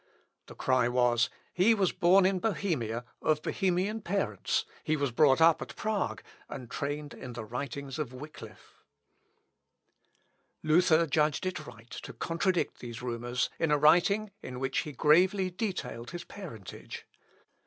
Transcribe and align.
The 0.47 0.55
cry 0.55 0.87
was, 0.89 1.29
"he 1.53 1.75
was 1.75 1.91
born 1.91 2.25
in 2.25 2.39
Bohemia, 2.39 3.05
of 3.21 3.43
Bohemian 3.43 4.01
parents, 4.01 4.65
he 4.83 4.95
was 4.95 5.11
brought 5.11 5.39
up 5.39 5.61
at 5.61 5.75
Prague, 5.75 6.23
and 6.49 6.71
trained 6.71 7.13
in 7.13 7.33
the 7.33 7.45
writings 7.45 7.99
of 7.99 8.09
Wickliffe." 8.11 8.81
L. 10.65 10.71
Op. 10.71 10.71
(L.) 10.71 10.73
xvii, 10.73 10.75
p. 10.75 10.81
281. 10.87 11.01
Luther 11.03 11.05
judged 11.05 11.45
it 11.45 11.67
right 11.67 11.89
to 11.91 12.13
contradict 12.13 12.79
these 12.79 13.03
rumours 13.03 13.51
in 13.59 13.69
a 13.69 13.77
writing 13.77 14.31
in 14.41 14.59
which 14.59 14.79
he 14.79 14.91
gravely 14.91 15.51
detailed 15.51 16.09
his 16.09 16.23
parentage. 16.23 17.05